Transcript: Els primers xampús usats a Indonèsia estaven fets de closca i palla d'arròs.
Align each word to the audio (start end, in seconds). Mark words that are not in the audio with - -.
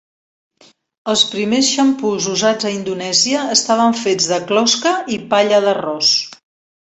Els 1.11 1.23
primers 1.33 1.67
xampús 1.73 2.29
usats 2.31 2.69
a 2.69 2.71
Indonèsia 2.77 3.43
estaven 3.57 3.95
fets 4.05 4.29
de 4.33 4.41
closca 4.53 4.95
i 5.19 5.23
palla 5.35 5.63
d'arròs. 5.67 6.17